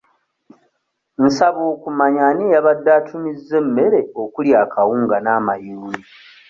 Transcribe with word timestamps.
Nsaba 1.25 1.61
kumanya 1.83 2.21
ani 2.29 2.43
eyabadde 2.47 2.89
atumizza 2.99 3.55
emmere 3.61 3.99
okuli 4.23 4.49
akawunga 4.63 5.17
n'amayuuni? 5.21 6.03